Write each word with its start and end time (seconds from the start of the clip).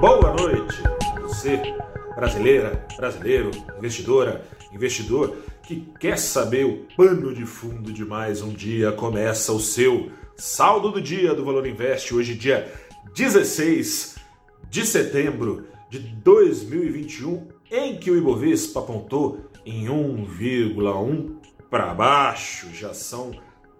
Boa 0.00 0.34
noite, 0.34 0.76
você, 1.22 1.58
brasileira, 2.14 2.86
brasileiro, 2.98 3.50
investidora, 3.78 4.44
investidor 4.70 5.38
que 5.62 5.88
quer 5.98 6.18
saber 6.18 6.66
o 6.66 6.86
pano 6.94 7.32
de 7.32 7.46
fundo 7.46 7.90
de 7.90 8.04
mais 8.04 8.42
um 8.42 8.52
dia. 8.52 8.92
Começa 8.92 9.54
o 9.54 9.58
seu 9.58 10.10
saldo 10.36 10.90
do 10.90 11.00
dia 11.00 11.34
do 11.34 11.46
Valor 11.46 11.66
Invest, 11.66 12.14
hoje, 12.14 12.34
dia 12.34 12.70
16 13.14 14.16
de 14.68 14.84
setembro 14.84 15.66
de 15.88 15.98
2021, 15.98 17.48
em 17.70 17.96
que 17.96 18.10
o 18.10 18.18
Ibovespa 18.18 18.80
apontou 18.80 19.46
em 19.64 19.86
1,1 19.86 21.36
para 21.70 21.94
baixo, 21.94 22.68
já 22.74 22.92
são 22.92 23.30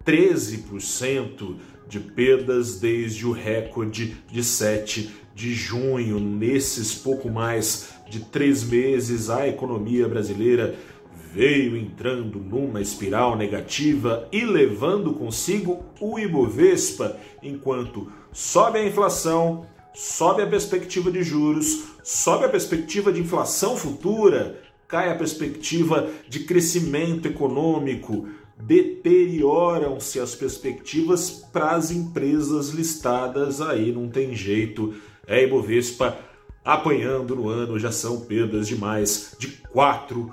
13% 0.03 1.57
de 1.87 1.99
perdas 1.99 2.79
desde 2.79 3.25
o 3.25 3.31
recorde 3.31 4.17
de 4.31 4.43
7 4.43 5.26
de 5.37 5.53
junho. 5.53 6.19
Nesses 6.19 6.95
pouco 6.95 7.29
mais 7.29 7.89
de 8.09 8.21
três 8.21 8.63
meses, 8.63 9.29
a 9.29 9.47
economia 9.47 10.07
brasileira 10.09 10.75
veio 11.31 11.77
entrando 11.77 12.39
numa 12.39 12.81
espiral 12.81 13.37
negativa 13.37 14.27
e 14.31 14.43
levando 14.43 15.13
consigo 15.13 15.85
o 16.01 16.17
Ibovespa, 16.17 17.17
enquanto 17.43 18.11
sobe 18.33 18.79
a 18.79 18.87
inflação, 18.87 19.67
sobe 19.93 20.41
a 20.41 20.47
perspectiva 20.47 21.11
de 21.11 21.21
juros, 21.21 21.83
sobe 22.03 22.45
a 22.45 22.49
perspectiva 22.49 23.13
de 23.13 23.21
inflação 23.21 23.77
futura, 23.77 24.59
cai 24.87 25.11
a 25.11 25.15
perspectiva 25.15 26.09
de 26.27 26.45
crescimento 26.45 27.27
econômico, 27.27 28.27
deterioram-se 28.59 30.19
as 30.19 30.33
perspectivas 30.33 31.29
para 31.53 31.75
as 31.75 31.91
empresas 31.91 32.69
listadas 32.69 33.61
aí, 33.61 33.91
não 33.91 34.09
tem 34.09 34.35
jeito. 34.35 34.95
É 35.27 35.43
Ibovespa 35.43 36.17
apanhando 36.63 37.35
no 37.35 37.49
ano, 37.49 37.77
já 37.77 37.91
são 37.91 38.21
perdas 38.21 38.65
de 38.67 38.77
mais 38.77 39.35
de 39.37 39.61
4%. 39.73 40.31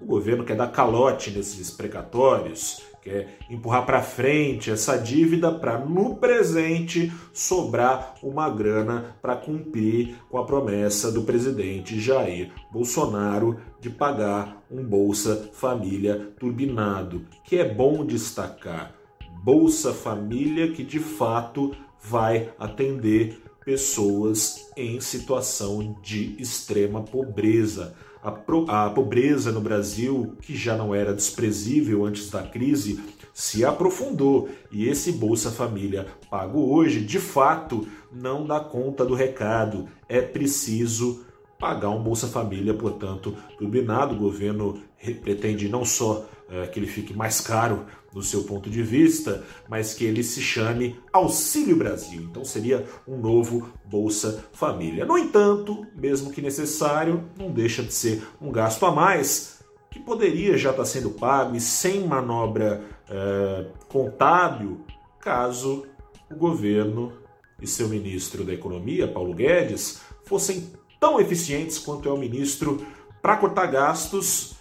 O 0.00 0.04
governo 0.04 0.42
quer 0.42 0.56
dar 0.56 0.72
calote 0.72 1.30
nesses 1.30 1.70
precatórios, 1.70 2.82
quer 3.02 3.36
empurrar 3.50 3.84
para 3.84 4.00
frente 4.00 4.70
essa 4.70 4.96
dívida 4.96 5.50
para 5.50 5.78
no 5.78 6.16
presente 6.16 7.12
sobrar 7.32 8.14
uma 8.22 8.48
grana 8.48 9.16
para 9.20 9.36
cumprir 9.36 10.16
com 10.30 10.38
a 10.38 10.44
promessa 10.44 11.10
do 11.10 11.22
presidente 11.22 12.00
Jair 12.00 12.52
Bolsonaro 12.70 13.58
de 13.80 13.90
pagar 13.90 14.62
um 14.70 14.82
Bolsa 14.84 15.50
Família 15.52 16.32
turbinado, 16.38 17.26
que 17.44 17.56
é 17.56 17.68
bom 17.68 18.06
destacar. 18.06 18.94
Bolsa 19.42 19.92
Família 19.92 20.70
que 20.70 20.84
de 20.84 21.00
fato 21.00 21.72
vai 22.00 22.52
atender 22.58 23.42
pessoas 23.64 24.70
em 24.76 25.00
situação 25.00 25.96
de 26.02 26.36
extrema 26.40 27.02
pobreza 27.02 27.94
a, 28.22 28.30
pro, 28.30 28.64
a 28.70 28.88
pobreza 28.90 29.50
no 29.50 29.60
Brasil, 29.60 30.36
que 30.40 30.56
já 30.56 30.76
não 30.76 30.94
era 30.94 31.12
desprezível 31.12 32.04
antes 32.04 32.30
da 32.30 32.42
crise, 32.42 33.02
se 33.34 33.64
aprofundou 33.64 34.48
e 34.70 34.86
esse 34.88 35.12
Bolsa 35.12 35.50
Família 35.50 36.06
pago 36.30 36.72
hoje, 36.72 37.00
de 37.00 37.18
fato, 37.18 37.86
não 38.12 38.46
dá 38.46 38.60
conta 38.60 39.04
do 39.04 39.14
recado. 39.14 39.88
É 40.08 40.20
preciso 40.20 41.24
pagar 41.58 41.90
um 41.90 42.02
Bolsa 42.02 42.26
Família, 42.26 42.74
portanto, 42.74 43.34
turbinado. 43.58 44.14
O 44.14 44.18
governo 44.18 44.80
pretende 45.22 45.68
não 45.68 45.84
só 45.84 46.26
é, 46.52 46.66
que 46.66 46.78
ele 46.78 46.86
fique 46.86 47.14
mais 47.14 47.40
caro 47.40 47.86
do 48.12 48.22
seu 48.22 48.44
ponto 48.44 48.68
de 48.68 48.82
vista, 48.82 49.42
mas 49.66 49.94
que 49.94 50.04
ele 50.04 50.22
se 50.22 50.42
chame 50.42 51.00
Auxílio 51.10 51.74
Brasil. 51.74 52.20
Então 52.22 52.44
seria 52.44 52.86
um 53.08 53.16
novo 53.16 53.72
Bolsa 53.86 54.44
Família. 54.52 55.06
No 55.06 55.16
entanto, 55.16 55.86
mesmo 55.96 56.30
que 56.30 56.42
necessário, 56.42 57.24
não 57.38 57.50
deixa 57.50 57.82
de 57.82 57.94
ser 57.94 58.22
um 58.38 58.52
gasto 58.52 58.84
a 58.84 58.92
mais 58.92 59.62
que 59.90 59.98
poderia 59.98 60.58
já 60.58 60.70
estar 60.70 60.84
sendo 60.84 61.10
pago 61.10 61.56
e 61.56 61.60
sem 61.60 62.06
manobra 62.06 62.82
é, 63.08 63.66
contábil, 63.88 64.84
caso 65.20 65.86
o 66.30 66.34
governo 66.34 67.12
e 67.60 67.66
seu 67.66 67.88
ministro 67.88 68.44
da 68.44 68.52
Economia, 68.52 69.08
Paulo 69.08 69.32
Guedes, 69.32 70.02
fossem 70.24 70.70
tão 71.00 71.18
eficientes 71.18 71.78
quanto 71.78 72.08
é 72.08 72.12
o 72.12 72.16
ministro 72.18 72.84
para 73.22 73.36
cortar 73.36 73.66
gastos 73.66 74.56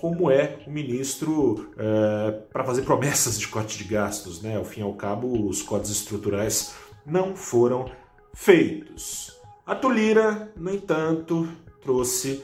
como 0.00 0.30
é 0.30 0.58
o 0.66 0.70
ministro 0.70 1.70
é, 1.76 2.30
para 2.52 2.64
fazer 2.64 2.82
promessas 2.82 3.38
de 3.38 3.48
corte 3.48 3.78
de 3.78 3.84
gastos. 3.84 4.42
Né? 4.42 4.56
Ao 4.56 4.64
fim 4.64 4.80
e 4.80 4.82
ao 4.82 4.94
cabo, 4.94 5.48
os 5.48 5.62
cortes 5.62 5.90
estruturais 5.90 6.74
não 7.04 7.34
foram 7.34 7.90
feitos. 8.34 9.36
A 9.66 9.74
Tulira, 9.74 10.52
no 10.56 10.72
entanto, 10.72 11.48
trouxe 11.82 12.42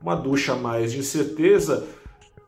uma 0.00 0.14
ducha 0.14 0.52
a 0.52 0.56
mais 0.56 0.92
de 0.92 0.98
incerteza. 0.98 1.86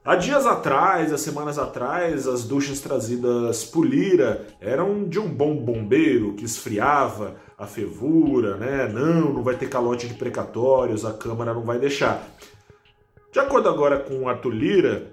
Há 0.04 0.16
dias 0.16 0.46
atrás, 0.46 1.12
há 1.12 1.18
semanas 1.18 1.58
atrás, 1.58 2.26
as 2.26 2.44
duchas 2.44 2.80
trazidas 2.80 3.64
por 3.64 3.86
Lira 3.86 4.46
eram 4.60 5.06
de 5.08 5.18
um 5.18 5.28
bom 5.28 5.56
bombeiro 5.56 6.34
que 6.34 6.44
esfriava 6.44 7.36
a 7.58 7.66
fervura, 7.66 8.56
né? 8.56 8.88
Não, 8.88 9.32
não 9.32 9.42
vai 9.42 9.56
ter 9.56 9.68
calote 9.68 10.06
de 10.06 10.14
precatórios, 10.14 11.04
a 11.04 11.12
Câmara 11.12 11.52
não 11.52 11.62
vai 11.62 11.78
deixar. 11.78 12.26
De 13.30 13.38
acordo 13.38 13.68
agora 13.68 13.98
com 13.98 14.20
o 14.20 14.28
Arthur 14.28 14.50
Lira, 14.50 15.12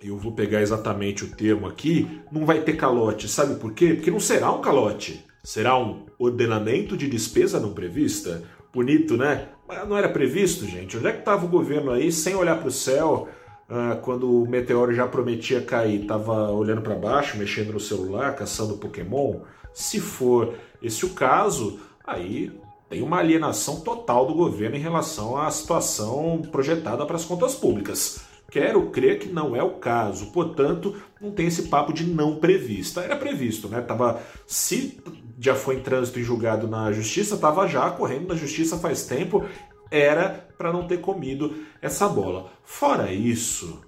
eu 0.00 0.16
vou 0.16 0.32
pegar 0.32 0.62
exatamente 0.62 1.24
o 1.24 1.34
termo 1.34 1.66
aqui, 1.66 2.20
não 2.30 2.46
vai 2.46 2.60
ter 2.62 2.76
calote. 2.76 3.28
Sabe 3.28 3.56
por 3.56 3.72
quê? 3.72 3.94
Porque 3.94 4.10
não 4.10 4.20
será 4.20 4.52
um 4.52 4.60
calote. 4.60 5.24
Será 5.42 5.76
um 5.78 6.06
ordenamento 6.18 6.96
de 6.96 7.08
despesa 7.08 7.58
não 7.58 7.72
prevista. 7.72 8.42
Bonito, 8.72 9.16
né? 9.16 9.48
Mas 9.66 9.88
não 9.88 9.96
era 9.96 10.08
previsto, 10.08 10.64
gente. 10.64 10.96
Onde 10.96 11.08
é 11.08 11.12
que 11.12 11.18
estava 11.18 11.44
o 11.44 11.48
governo 11.48 11.90
aí 11.90 12.12
sem 12.12 12.34
olhar 12.34 12.58
para 12.58 12.68
o 12.68 12.72
céu? 12.72 13.28
Ah, 13.68 13.98
quando 14.00 14.42
o 14.42 14.48
meteoro 14.48 14.94
já 14.94 15.06
prometia 15.06 15.60
cair, 15.60 16.02
estava 16.02 16.50
olhando 16.50 16.82
para 16.82 16.94
baixo, 16.94 17.36
mexendo 17.36 17.72
no 17.72 17.80
celular, 17.80 18.34
caçando 18.36 18.78
Pokémon? 18.78 19.40
Se 19.72 20.00
for 20.00 20.54
esse 20.82 21.04
o 21.04 21.10
caso, 21.10 21.80
aí 22.04 22.52
tem 22.90 23.02
uma 23.02 23.18
alienação 23.18 23.80
total 23.80 24.26
do 24.26 24.34
governo 24.34 24.74
em 24.76 24.80
relação 24.80 25.36
à 25.36 25.48
situação 25.48 26.42
projetada 26.50 27.06
para 27.06 27.14
as 27.14 27.24
contas 27.24 27.54
públicas. 27.54 28.20
Quero 28.50 28.90
crer 28.90 29.20
que 29.20 29.28
não 29.28 29.54
é 29.54 29.62
o 29.62 29.76
caso, 29.76 30.32
portanto, 30.32 31.00
não 31.20 31.30
tem 31.30 31.46
esse 31.46 31.68
papo 31.68 31.92
de 31.92 32.04
não 32.04 32.36
prevista. 32.36 33.00
Era 33.00 33.14
previsto, 33.14 33.68
né? 33.68 33.80
Tava, 33.80 34.20
se 34.44 35.00
já 35.38 35.54
foi 35.54 35.76
em 35.76 35.82
trânsito 35.82 36.18
e 36.18 36.24
julgado 36.24 36.66
na 36.66 36.90
justiça, 36.90 37.36
estava 37.36 37.68
já 37.68 37.88
correndo 37.92 38.26
na 38.26 38.34
justiça 38.34 38.76
faz 38.76 39.06
tempo, 39.06 39.44
era 39.88 40.48
para 40.58 40.72
não 40.72 40.88
ter 40.88 41.00
comido 41.00 41.54
essa 41.80 42.08
bola. 42.08 42.50
Fora 42.64 43.12
isso, 43.12 43.80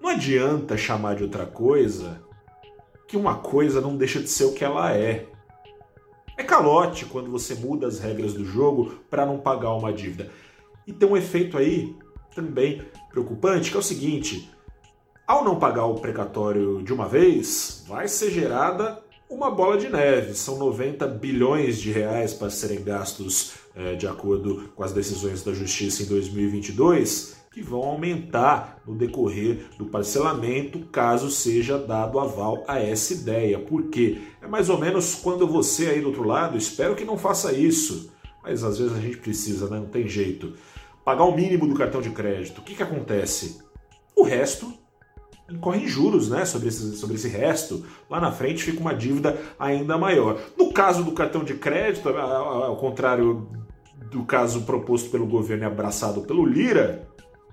não 0.00 0.08
adianta 0.08 0.78
chamar 0.78 1.14
de 1.14 1.24
outra 1.24 1.44
coisa 1.44 2.22
que 3.06 3.18
uma 3.18 3.36
coisa 3.36 3.82
não 3.82 3.98
deixa 3.98 4.18
de 4.18 4.30
ser 4.30 4.44
o 4.44 4.54
que 4.54 4.64
ela 4.64 4.94
é. 4.94 5.26
É 6.38 6.44
calote 6.44 7.04
quando 7.04 7.32
você 7.32 7.52
muda 7.56 7.88
as 7.88 7.98
regras 7.98 8.32
do 8.32 8.44
jogo 8.44 9.00
para 9.10 9.26
não 9.26 9.38
pagar 9.38 9.74
uma 9.74 9.92
dívida. 9.92 10.30
E 10.86 10.92
tem 10.92 11.08
um 11.08 11.16
efeito 11.16 11.58
aí 11.58 11.96
também 12.32 12.80
preocupante, 13.10 13.72
que 13.72 13.76
é 13.76 13.80
o 13.80 13.82
seguinte: 13.82 14.48
ao 15.26 15.42
não 15.42 15.58
pagar 15.58 15.86
o 15.86 15.96
precatório 15.96 16.80
de 16.84 16.92
uma 16.92 17.08
vez, 17.08 17.84
vai 17.88 18.06
ser 18.06 18.30
gerada 18.30 19.02
uma 19.28 19.50
bola 19.50 19.76
de 19.76 19.88
neve. 19.88 20.32
São 20.34 20.56
90 20.58 21.08
bilhões 21.08 21.80
de 21.80 21.90
reais 21.90 22.32
para 22.32 22.50
serem 22.50 22.84
gastos 22.84 23.54
é, 23.74 23.96
de 23.96 24.06
acordo 24.06 24.70
com 24.76 24.84
as 24.84 24.92
decisões 24.92 25.42
da 25.42 25.52
Justiça 25.52 26.04
em 26.04 26.06
2022 26.06 27.37
que 27.58 27.62
vão 27.62 27.82
aumentar 27.82 28.80
no 28.86 28.94
decorrer 28.94 29.66
do 29.76 29.86
parcelamento, 29.86 30.78
caso 30.92 31.28
seja 31.28 31.76
dado 31.76 32.20
aval 32.20 32.62
a 32.68 32.78
essa 32.78 33.12
ideia. 33.12 33.58
Por 33.58 33.88
quê? 33.88 34.18
É 34.40 34.46
mais 34.46 34.68
ou 34.68 34.78
menos 34.78 35.16
quando 35.16 35.44
você 35.44 35.88
aí 35.88 36.00
do 36.00 36.08
outro 36.08 36.22
lado, 36.22 36.56
espero 36.56 36.94
que 36.94 37.04
não 37.04 37.18
faça 37.18 37.52
isso, 37.52 38.12
mas 38.44 38.62
às 38.62 38.78
vezes 38.78 38.96
a 38.96 39.00
gente 39.00 39.16
precisa, 39.16 39.68
né? 39.68 39.80
não 39.80 39.88
tem 39.88 40.06
jeito. 40.06 40.54
Pagar 41.04 41.24
o 41.24 41.34
mínimo 41.34 41.66
do 41.66 41.74
cartão 41.74 42.00
de 42.00 42.10
crédito. 42.10 42.60
O 42.60 42.62
que, 42.62 42.76
que 42.76 42.82
acontece? 42.82 43.58
O 44.14 44.22
resto 44.22 44.72
incorrem 45.50 45.88
juros 45.88 46.28
né, 46.28 46.44
sobre, 46.44 46.68
esse, 46.68 46.96
sobre 46.96 47.16
esse 47.16 47.28
resto. 47.28 47.84
Lá 48.08 48.20
na 48.20 48.30
frente 48.30 48.62
fica 48.62 48.78
uma 48.78 48.94
dívida 48.94 49.36
ainda 49.58 49.98
maior. 49.98 50.38
No 50.56 50.72
caso 50.72 51.02
do 51.02 51.10
cartão 51.10 51.42
de 51.42 51.54
crédito, 51.54 52.08
ao 52.08 52.76
contrário 52.76 53.48
do 54.12 54.24
caso 54.24 54.62
proposto 54.62 55.10
pelo 55.10 55.26
governo 55.26 55.64
e 55.64 55.66
abraçado 55.66 56.20
pelo 56.22 56.46
Lira, 56.46 57.08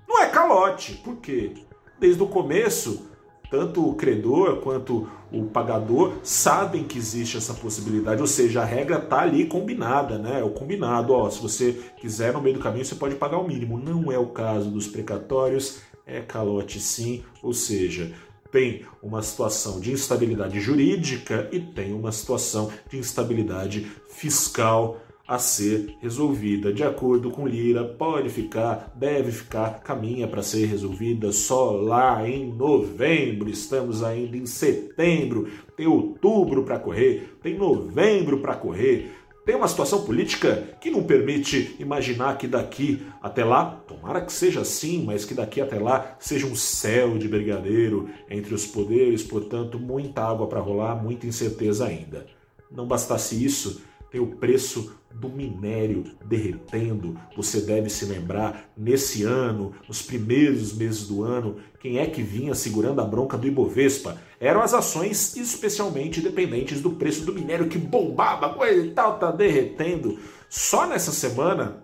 não 0.08 0.22
é 0.22 0.28
calote. 0.28 0.94
Por 1.04 1.16
quê? 1.16 1.52
Desde 1.98 2.22
o 2.22 2.26
começo, 2.26 3.06
tanto 3.50 3.88
o 3.88 3.94
credor 3.94 4.56
quanto 4.60 5.08
o 5.32 5.44
pagador 5.44 6.14
sabem 6.22 6.84
que 6.84 6.98
existe 6.98 7.36
essa 7.36 7.54
possibilidade, 7.54 8.20
ou 8.20 8.26
seja, 8.26 8.62
a 8.62 8.64
regra 8.64 8.98
está 8.98 9.20
ali 9.20 9.46
combinada, 9.46 10.18
né? 10.18 10.40
É 10.40 10.44
o 10.44 10.50
combinado, 10.50 11.12
ó, 11.12 11.28
se 11.30 11.40
você 11.40 11.72
quiser 11.98 12.32
no 12.32 12.40
meio 12.40 12.56
do 12.56 12.62
caminho 12.62 12.84
você 12.84 12.94
pode 12.94 13.14
pagar 13.16 13.38
o 13.38 13.46
mínimo. 13.46 13.78
Não 13.78 14.10
é 14.10 14.18
o 14.18 14.26
caso 14.26 14.70
dos 14.70 14.86
precatórios, 14.86 15.80
é 16.06 16.20
calote 16.20 16.80
sim, 16.80 17.24
ou 17.42 17.52
seja, 17.52 18.12
tem 18.50 18.84
uma 19.02 19.22
situação 19.22 19.80
de 19.80 19.92
instabilidade 19.92 20.60
jurídica 20.60 21.48
e 21.52 21.60
tem 21.60 21.92
uma 21.92 22.12
situação 22.12 22.70
de 22.88 22.98
instabilidade 22.98 23.90
fiscal 24.08 25.00
a 25.26 25.38
ser 25.38 25.96
resolvida. 26.00 26.72
De 26.72 26.84
acordo 26.84 27.30
com 27.30 27.46
Lira, 27.46 27.84
pode 27.84 28.28
ficar, 28.28 28.92
deve 28.94 29.32
ficar, 29.32 29.80
caminha 29.80 30.28
para 30.28 30.42
ser 30.42 30.66
resolvida 30.66 31.32
só 31.32 31.72
lá 31.72 32.28
em 32.28 32.52
novembro. 32.52 33.50
Estamos 33.50 34.02
ainda 34.02 34.36
em 34.36 34.46
setembro, 34.46 35.48
tem 35.76 35.86
outubro 35.86 36.62
para 36.62 36.78
correr, 36.78 37.36
tem 37.42 37.56
novembro 37.56 38.38
para 38.38 38.54
correr. 38.54 39.12
Tem 39.46 39.54
uma 39.54 39.68
situação 39.68 40.04
política 40.04 40.76
que 40.80 40.90
não 40.90 41.04
permite 41.04 41.76
imaginar 41.78 42.36
que 42.36 42.48
daqui 42.48 43.06
até 43.22 43.44
lá, 43.44 43.80
tomara 43.86 44.20
que 44.20 44.32
seja 44.32 44.62
assim, 44.62 45.04
mas 45.04 45.24
que 45.24 45.34
daqui 45.34 45.60
até 45.60 45.78
lá 45.78 46.16
seja 46.18 46.48
um 46.48 46.56
céu 46.56 47.16
de 47.16 47.28
brigadeiro 47.28 48.08
entre 48.28 48.52
os 48.52 48.66
poderes, 48.66 49.22
portanto, 49.22 49.78
muita 49.78 50.22
água 50.22 50.48
para 50.48 50.58
rolar, 50.58 51.00
muita 51.00 51.28
incerteza 51.28 51.86
ainda. 51.86 52.26
Não 52.72 52.88
bastasse 52.88 53.44
isso, 53.44 53.82
tem 54.10 54.20
o 54.20 54.36
preço 54.36 54.96
do 55.20 55.28
minério 55.28 56.04
derretendo. 56.24 57.18
Você 57.36 57.60
deve 57.60 57.88
se 57.88 58.04
lembrar, 58.04 58.70
nesse 58.76 59.22
ano, 59.22 59.74
nos 59.88 60.02
primeiros 60.02 60.74
meses 60.74 61.08
do 61.08 61.22
ano, 61.22 61.56
quem 61.80 61.98
é 61.98 62.06
que 62.06 62.22
vinha 62.22 62.54
segurando 62.54 63.00
a 63.00 63.04
bronca 63.04 63.38
do 63.38 63.46
Ibovespa? 63.46 64.20
Eram 64.38 64.60
as 64.60 64.74
ações 64.74 65.36
especialmente 65.36 66.20
dependentes 66.20 66.80
do 66.80 66.90
preço 66.90 67.24
do 67.24 67.32
minério 67.32 67.68
que 67.68 67.78
bombava, 67.78 68.52
coisa 68.54 68.84
e 68.84 68.90
tal, 68.90 69.18
tá 69.18 69.30
derretendo. 69.30 70.18
Só 70.48 70.86
nessa 70.86 71.12
semana, 71.12 71.82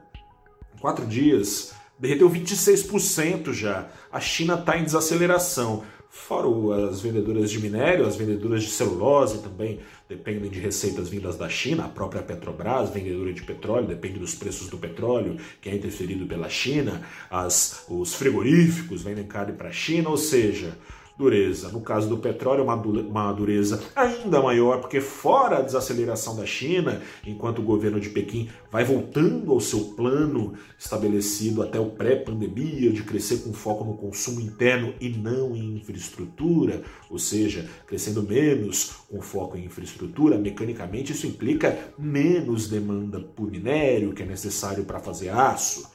quatro 0.80 1.06
dias, 1.06 1.72
derreteu 1.98 2.28
26% 2.28 3.52
já. 3.52 3.88
A 4.10 4.20
China 4.20 4.54
está 4.54 4.76
em 4.76 4.84
desaceleração. 4.84 5.84
Fora 6.14 6.46
as 6.90 7.00
vendedoras 7.00 7.50
de 7.50 7.58
minério, 7.58 8.06
as 8.06 8.16
vendedoras 8.16 8.62
de 8.64 8.68
celulose 8.68 9.38
também 9.38 9.80
dependem 10.06 10.50
de 10.50 10.60
receitas 10.60 11.08
vindas 11.08 11.38
da 11.38 11.48
China, 11.48 11.86
a 11.86 11.88
própria 11.88 12.22
Petrobras, 12.22 12.90
vendedora 12.90 13.32
de 13.32 13.42
petróleo, 13.42 13.86
depende 13.86 14.18
dos 14.18 14.34
preços 14.34 14.68
do 14.68 14.76
petróleo, 14.76 15.38
que 15.58 15.70
é 15.70 15.74
interferido 15.74 16.26
pela 16.26 16.50
China, 16.50 17.00
as, 17.30 17.86
os 17.88 18.12
frigoríficos 18.12 19.02
vendem 19.02 19.24
carne 19.24 19.54
para 19.54 19.70
a 19.70 19.72
China, 19.72 20.10
ou 20.10 20.18
seja, 20.18 20.76
dureza. 21.22 21.68
No 21.68 21.80
caso 21.80 22.08
do 22.08 22.18
petróleo, 22.18 22.64
uma 22.64 23.32
dureza 23.32 23.80
ainda 23.94 24.42
maior, 24.42 24.80
porque 24.80 25.00
fora 25.00 25.58
a 25.58 25.62
desaceleração 25.62 26.36
da 26.36 26.44
China, 26.44 27.00
enquanto 27.24 27.60
o 27.60 27.62
governo 27.62 28.00
de 28.00 28.10
Pequim 28.10 28.48
vai 28.70 28.84
voltando 28.84 29.52
ao 29.52 29.60
seu 29.60 29.94
plano 29.96 30.54
estabelecido 30.76 31.62
até 31.62 31.78
o 31.78 31.90
pré-pandemia 31.90 32.92
de 32.92 33.04
crescer 33.04 33.38
com 33.38 33.52
foco 33.52 33.84
no 33.84 33.94
consumo 33.94 34.40
interno 34.40 34.94
e 35.00 35.10
não 35.10 35.54
em 35.54 35.76
infraestrutura, 35.76 36.82
ou 37.08 37.18
seja, 37.18 37.68
crescendo 37.86 38.22
menos 38.22 38.92
com 39.08 39.20
foco 39.22 39.56
em 39.56 39.64
infraestrutura, 39.64 40.36
mecanicamente 40.36 41.12
isso 41.12 41.26
implica 41.26 41.78
menos 41.96 42.68
demanda 42.68 43.20
por 43.20 43.48
minério 43.50 44.12
que 44.12 44.22
é 44.22 44.26
necessário 44.26 44.84
para 44.84 44.98
fazer 44.98 45.28
aço. 45.28 45.88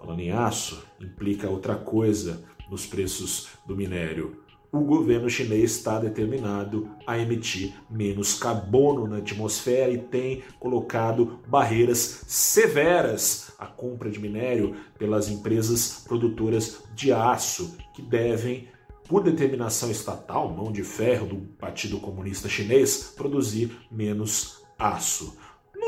Falando 0.00 0.20
em 0.20 0.32
aço, 0.32 0.82
implica 1.00 1.50
outra 1.50 1.74
coisa 1.76 2.42
nos 2.70 2.86
preços 2.86 3.48
do 3.66 3.76
minério. 3.76 4.36
O 4.70 4.80
governo 4.80 5.30
chinês 5.30 5.76
está 5.76 5.98
determinado 5.98 6.90
a 7.06 7.18
emitir 7.18 7.72
menos 7.88 8.38
carbono 8.38 9.06
na 9.06 9.16
atmosfera 9.16 9.90
e 9.90 9.96
tem 9.96 10.42
colocado 10.60 11.38
barreiras 11.48 12.24
severas 12.26 13.52
à 13.58 13.66
compra 13.66 14.10
de 14.10 14.18
minério 14.18 14.76
pelas 14.98 15.30
empresas 15.30 16.04
produtoras 16.06 16.82
de 16.94 17.10
aço, 17.10 17.78
que 17.94 18.02
devem, 18.02 18.68
por 19.08 19.22
determinação 19.22 19.90
estatal, 19.90 20.50
mão 20.50 20.70
de 20.70 20.82
ferro 20.82 21.26
do 21.26 21.36
Partido 21.58 21.98
Comunista 21.98 22.46
Chinês, 22.46 23.14
produzir 23.16 23.74
menos 23.90 24.62
aço 24.78 25.34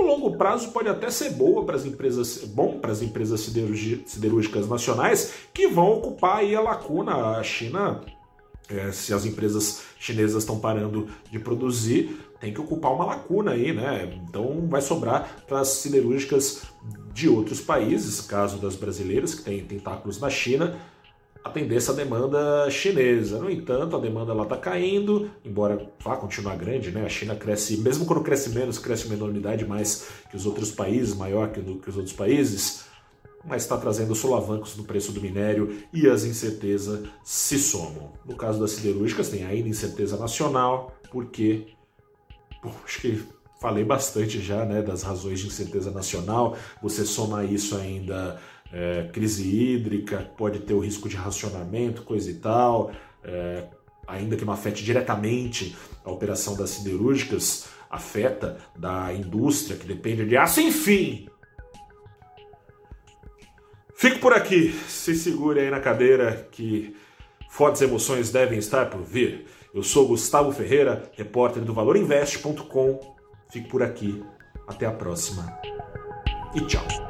no 0.00 0.06
longo 0.06 0.36
prazo 0.36 0.70
pode 0.70 0.88
até 0.88 1.10
ser 1.10 1.30
boa 1.30 1.64
para 1.64 1.76
as 1.76 1.84
empresas, 1.84 2.44
bom 2.44 2.78
para 2.78 2.92
as 2.92 3.02
empresas 3.02 3.40
siderúrgicas 3.40 4.68
nacionais 4.68 5.32
que 5.52 5.66
vão 5.68 5.92
ocupar 5.92 6.38
aí 6.38 6.54
a 6.54 6.60
lacuna. 6.60 7.36
A 7.38 7.42
China, 7.42 8.00
é, 8.68 8.90
se 8.92 9.12
as 9.12 9.24
empresas 9.24 9.82
chinesas 9.98 10.42
estão 10.42 10.58
parando 10.58 11.08
de 11.30 11.38
produzir, 11.38 12.18
tem 12.40 12.54
que 12.54 12.60
ocupar 12.60 12.92
uma 12.92 13.04
lacuna 13.04 13.52
aí, 13.52 13.72
né? 13.72 14.18
Então 14.28 14.66
vai 14.68 14.80
sobrar 14.80 15.44
para 15.46 15.60
as 15.60 15.68
siderúrgicas 15.68 16.62
de 17.12 17.28
outros 17.28 17.60
países, 17.60 18.20
caso 18.22 18.56
das 18.58 18.76
brasileiras 18.76 19.34
que 19.34 19.42
têm 19.42 19.64
tentáculos 19.64 20.18
na 20.18 20.30
China, 20.30 20.78
atender 21.44 21.76
essa 21.76 21.94
demanda 21.94 22.68
chinesa. 22.70 23.38
No 23.38 23.50
entanto, 23.50 23.96
a 23.96 24.00
demanda 24.00 24.32
está 24.42 24.56
caindo, 24.56 25.30
embora 25.44 25.90
vá 26.02 26.16
continuar 26.16 26.56
grande, 26.56 26.90
né? 26.90 27.04
A 27.04 27.08
China 27.08 27.34
cresce, 27.34 27.78
mesmo 27.78 28.04
quando 28.04 28.22
cresce 28.22 28.50
menos, 28.50 28.78
cresce 28.78 29.06
uma 29.06 29.14
enormidade 29.14 29.66
mais 29.66 30.08
que 30.30 30.36
os 30.36 30.46
outros 30.46 30.70
países, 30.70 31.14
maior 31.14 31.50
que, 31.50 31.60
que 31.62 31.88
os 31.88 31.96
outros 31.96 32.14
países, 32.14 32.84
mas 33.44 33.62
está 33.62 33.76
trazendo 33.76 34.14
solavancos 34.14 34.76
no 34.76 34.84
preço 34.84 35.12
do 35.12 35.20
minério 35.20 35.78
e 35.92 36.08
as 36.08 36.24
incertezas 36.24 37.08
se 37.24 37.58
somam. 37.58 38.12
No 38.26 38.36
caso 38.36 38.60
das 38.60 38.72
siderúrgicas, 38.72 39.28
tem 39.28 39.44
ainda 39.44 39.68
incerteza 39.68 40.16
nacional, 40.16 40.94
porque 41.10 41.68
acho 42.84 43.00
que 43.00 43.24
falei 43.60 43.84
bastante 43.84 44.40
já 44.40 44.64
né, 44.64 44.82
das 44.82 45.02
razões 45.02 45.40
de 45.40 45.46
incerteza 45.46 45.90
nacional. 45.90 46.56
Você 46.82 47.04
soma 47.04 47.44
isso 47.44 47.76
ainda 47.76 48.38
é, 48.72 49.08
crise 49.12 49.48
hídrica, 49.48 50.30
pode 50.36 50.60
ter 50.60 50.74
o 50.74 50.80
risco 50.80 51.08
de 51.08 51.16
racionamento, 51.16 52.02
coisa 52.02 52.30
e 52.30 52.34
tal, 52.34 52.92
é, 53.24 53.66
ainda 54.06 54.36
que 54.36 54.44
não 54.44 54.52
afete 54.52 54.84
diretamente 54.84 55.76
a 56.04 56.10
operação 56.10 56.56
das 56.56 56.70
siderúrgicas, 56.70 57.68
afeta 57.88 58.58
da 58.76 59.12
indústria 59.12 59.76
que 59.76 59.86
depende 59.86 60.24
de 60.24 60.36
aço, 60.36 60.60
enfim. 60.60 61.28
Fico 63.94 64.18
por 64.20 64.32
aqui, 64.32 64.72
se 64.88 65.14
segure 65.14 65.60
aí 65.60 65.70
na 65.70 65.80
cadeira 65.80 66.48
que 66.50 66.96
fortes 67.50 67.82
emoções 67.82 68.30
devem 68.30 68.58
estar 68.58 68.88
por 68.88 69.02
vir. 69.02 69.46
Eu 69.74 69.82
sou 69.82 70.08
Gustavo 70.08 70.50
Ferreira, 70.52 71.10
repórter 71.16 71.62
do 71.62 71.74
valorinvest.com. 71.74 73.16
Fico 73.52 73.68
por 73.68 73.82
aqui, 73.82 74.22
até 74.66 74.86
a 74.86 74.92
próxima 74.92 75.60
e 76.54 76.60
tchau. 76.62 77.09